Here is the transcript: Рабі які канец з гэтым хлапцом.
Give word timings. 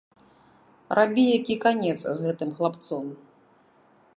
Рабі 0.99 1.25
які 1.37 1.55
канец 1.65 1.99
з 1.99 2.15
гэтым 2.25 2.49
хлапцом. 2.61 3.05